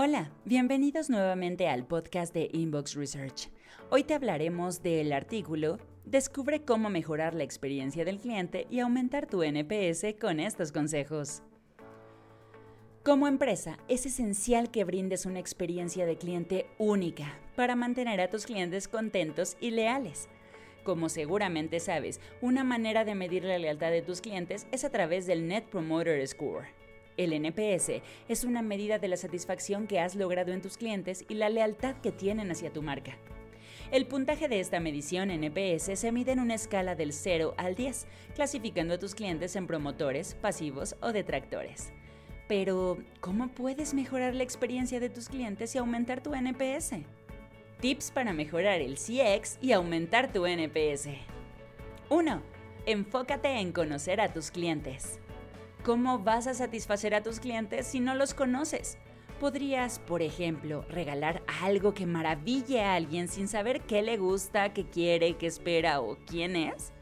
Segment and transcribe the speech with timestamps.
[0.00, 3.50] Hola, bienvenidos nuevamente al podcast de Inbox Research.
[3.90, 9.42] Hoy te hablaremos del artículo Descubre cómo mejorar la experiencia del cliente y aumentar tu
[9.42, 11.42] NPS con estos consejos.
[13.02, 18.46] Como empresa, es esencial que brindes una experiencia de cliente única para mantener a tus
[18.46, 20.28] clientes contentos y leales.
[20.84, 25.26] Como seguramente sabes, una manera de medir la lealtad de tus clientes es a través
[25.26, 26.78] del Net Promoter Score
[27.18, 31.34] el NPS es una medida de la satisfacción que has logrado en tus clientes y
[31.34, 33.18] la lealtad que tienen hacia tu marca.
[33.90, 38.06] El puntaje de esta medición NPS se mide en una escala del 0 al 10,
[38.34, 41.92] clasificando a tus clientes en promotores, pasivos o detractores.
[42.48, 46.96] Pero, ¿cómo puedes mejorar la experiencia de tus clientes y aumentar tu NPS?
[47.80, 51.08] Tips para mejorar el CX y aumentar tu NPS.
[52.10, 52.42] 1.
[52.86, 55.18] Enfócate en conocer a tus clientes.
[55.84, 58.98] ¿Cómo vas a satisfacer a tus clientes si no los conoces?
[59.40, 64.84] Podrías, por ejemplo, regalar algo que maraville a alguien sin saber qué le gusta, qué
[64.84, 66.92] quiere, qué espera o quién es.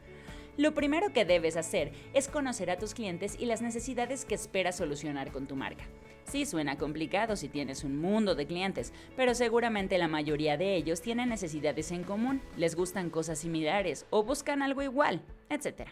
[0.57, 4.77] Lo primero que debes hacer es conocer a tus clientes y las necesidades que esperas
[4.77, 5.85] solucionar con tu marca.
[6.25, 11.01] Sí, suena complicado si tienes un mundo de clientes, pero seguramente la mayoría de ellos
[11.01, 15.89] tienen necesidades en común, les gustan cosas similares o buscan algo igual, etc.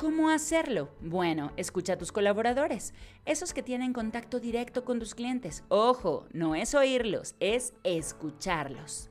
[0.00, 0.90] ¿Cómo hacerlo?
[1.00, 5.64] Bueno, escucha a tus colaboradores, esos que tienen contacto directo con tus clientes.
[5.70, 9.10] Ojo, no es oírlos, es escucharlos.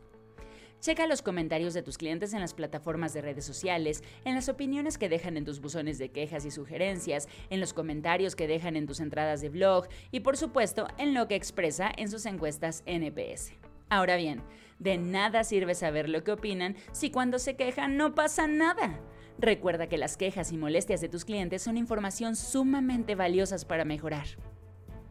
[0.80, 4.98] Checa los comentarios de tus clientes en las plataformas de redes sociales, en las opiniones
[4.98, 8.88] que dejan en tus buzones de quejas y sugerencias, en los comentarios que dejan en
[8.88, 13.52] tus entradas de blog y por supuesto en lo que expresa en sus encuestas NPS.
[13.90, 14.42] Ahora bien,
[14.80, 19.02] de nada sirve saber lo que opinan si cuando se quejan no pasa nada.
[19.40, 24.26] Recuerda que las quejas y molestias de tus clientes son información sumamente valiosas para mejorar.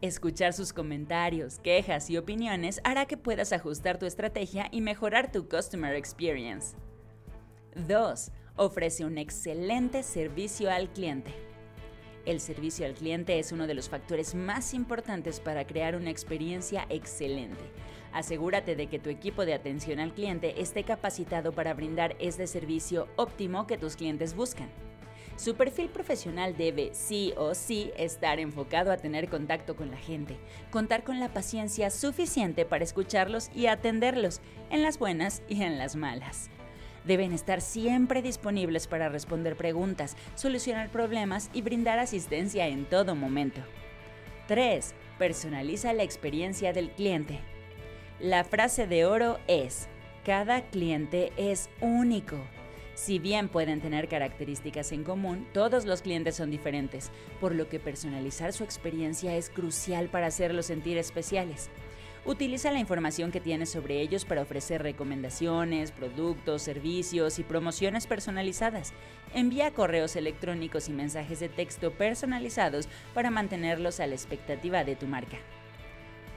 [0.03, 5.49] Escuchar sus comentarios, quejas y opiniones hará que puedas ajustar tu estrategia y mejorar tu
[5.49, 6.77] customer experience.
[7.87, 8.33] 2.
[8.57, 11.33] Ofrece un excelente servicio al cliente.
[12.25, 16.85] El servicio al cliente es uno de los factores más importantes para crear una experiencia
[16.89, 17.63] excelente.
[18.17, 23.09] Asegúrate de que tu equipo de atención al cliente esté capacitado para brindar este servicio
[23.17, 24.71] óptimo que tus clientes buscan.
[25.37, 30.39] Su perfil profesional debe sí o sí estar enfocado a tener contacto con la gente,
[30.71, 34.41] contar con la paciencia suficiente para escucharlos y atenderlos,
[34.71, 36.49] en las buenas y en las malas.
[37.05, 43.61] Deben estar siempre disponibles para responder preguntas, solucionar problemas y brindar asistencia en todo momento.
[44.49, 44.95] 3.
[45.19, 47.41] Personaliza la experiencia del cliente.
[48.21, 49.89] La frase de oro es,
[50.25, 52.39] cada cliente es único.
[52.95, 57.11] Si bien pueden tener características en común, todos los clientes son diferentes,
[57.43, 61.69] por lo que personalizar su experiencia es crucial para hacerlos sentir especiales.
[62.25, 68.95] Utiliza la información que tienes sobre ellos para ofrecer recomendaciones, productos, servicios y promociones personalizadas.
[69.35, 75.07] Envía correos electrónicos y mensajes de texto personalizados para mantenerlos a la expectativa de tu
[75.07, 75.37] marca.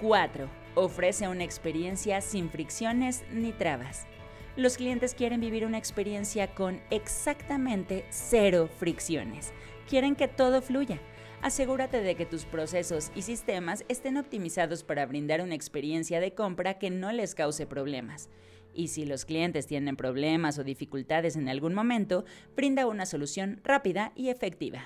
[0.01, 0.49] 4.
[0.75, 4.07] Ofrece una experiencia sin fricciones ni trabas.
[4.55, 9.53] Los clientes quieren vivir una experiencia con exactamente cero fricciones.
[9.88, 10.99] Quieren que todo fluya
[11.41, 16.79] asegúrate de que tus procesos y sistemas estén optimizados para brindar una experiencia de compra
[16.79, 18.29] que no les cause problemas.
[18.73, 24.11] Y si los clientes tienen problemas o dificultades en algún momento, brinda una solución rápida
[24.15, 24.83] y efectiva.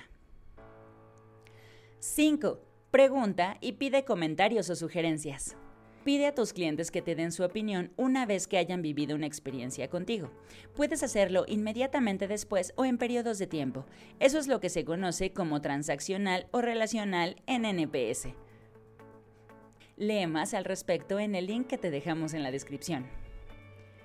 [1.98, 2.60] 5.
[2.94, 5.56] Pregunta y pide comentarios o sugerencias.
[6.04, 9.26] Pide a tus clientes que te den su opinión una vez que hayan vivido una
[9.26, 10.30] experiencia contigo.
[10.76, 13.84] Puedes hacerlo inmediatamente después o en periodos de tiempo.
[14.20, 18.28] Eso es lo que se conoce como transaccional o relacional en NPS.
[19.96, 23.06] Lee más al respecto en el link que te dejamos en la descripción.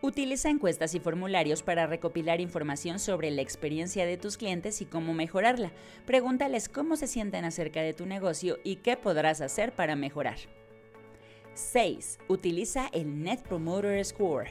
[0.02, 5.14] Utiliza encuestas y formularios para recopilar información sobre la experiencia de tus clientes y cómo
[5.14, 5.74] mejorarla.
[6.06, 10.38] Pregúntales cómo se sienten acerca de tu negocio y qué podrás hacer para mejorar.
[11.54, 12.20] 6.
[12.30, 14.48] Utiliza el Net Promoter Score.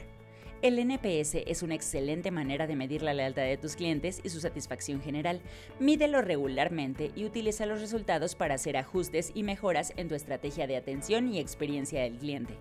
[0.61, 4.41] El NPS es una excelente manera de medir la lealtad de tus clientes y su
[4.41, 5.41] satisfacción general.
[5.79, 10.77] Mídelo regularmente y utiliza los resultados para hacer ajustes y mejoras en tu estrategia de
[10.77, 12.53] atención y experiencia del cliente.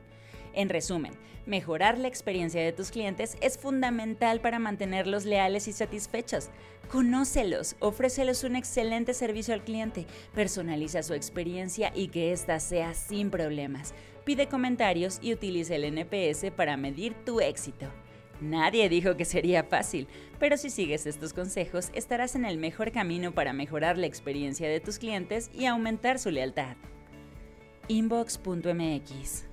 [0.55, 1.13] En resumen,
[1.47, 6.51] mejorar la experiencia de tus clientes es fundamental para mantenerlos leales y satisfechos.
[6.91, 13.31] Conócelos, ofréceles un excelente servicio al cliente, personaliza su experiencia y que ésta sea sin
[13.31, 13.95] problemas.
[14.25, 17.87] Pide comentarios y utiliza el NPS para medir tu éxito.
[18.41, 20.07] Nadie dijo que sería fácil,
[20.39, 24.81] pero si sigues estos consejos estarás en el mejor camino para mejorar la experiencia de
[24.81, 26.77] tus clientes y aumentar su lealtad.
[27.89, 29.48] inbox.mx.